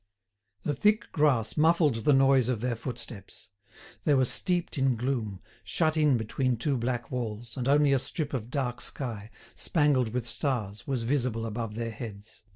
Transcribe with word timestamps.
The 0.63 0.73
thick 0.73 1.11
grass 1.11 1.55
muffled 1.55 2.05
the 2.05 2.11
noise 2.11 2.49
of 2.49 2.59
their 2.61 2.75
footsteps. 2.75 3.49
They 4.03 4.15
were 4.15 4.25
steeped 4.25 4.79
in 4.79 4.95
gloom, 4.95 5.41
shut 5.63 5.95
in 5.95 6.17
between 6.17 6.57
two 6.57 6.75
black 6.75 7.11
walls, 7.11 7.55
and 7.55 7.67
only 7.67 7.93
a 7.93 7.99
strip 7.99 8.33
of 8.33 8.49
dark 8.49 8.81
sky, 8.81 9.29
spangled 9.53 10.09
with 10.11 10.25
stars, 10.27 10.87
was 10.87 11.03
visible 11.03 11.45
above 11.45 11.75
their 11.75 11.91
heads. 11.91 12.41